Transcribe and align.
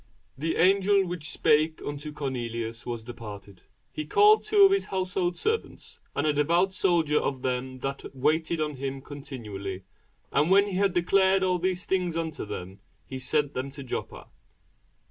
And 0.35 0.41
when 0.41 0.49
the 0.51 0.55
angel 0.57 1.05
which 1.05 1.29
spake 1.29 1.79
unto 1.85 2.11
Cornelius 2.11 2.87
was 2.87 3.03
departed, 3.03 3.61
he 3.91 4.03
called 4.03 4.41
two 4.43 4.65
of 4.65 4.71
his 4.71 4.85
household 4.85 5.37
servants, 5.37 5.99
and 6.15 6.25
a 6.25 6.33
devout 6.33 6.73
soldier 6.73 7.19
of 7.19 7.43
them 7.43 7.77
that 7.81 8.09
waited 8.15 8.59
on 8.59 8.77
him 8.77 9.01
continually; 9.03 9.83
and 10.31 10.49
when 10.49 10.65
he 10.65 10.73
had 10.77 10.93
declared 10.95 11.43
all 11.43 11.59
these 11.59 11.85
things 11.85 12.17
unto 12.17 12.45
them, 12.45 12.79
he 13.05 13.19
sent 13.19 13.53
them 13.53 13.69
to 13.69 13.83
Joppa. 13.83 14.25